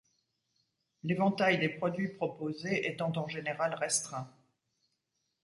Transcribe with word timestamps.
L'éventail 1.03 1.59
des 1.59 1.69
produits 1.69 2.07
proposés 2.07 2.87
étant 2.89 3.11
en 3.17 3.27
général 3.27 3.75
restreint. 3.75 4.27